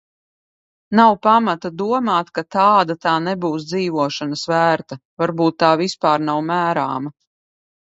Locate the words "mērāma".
6.51-7.17